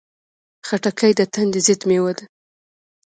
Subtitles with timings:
[0.67, 2.23] خټکی د تندې ضد مېوه ده.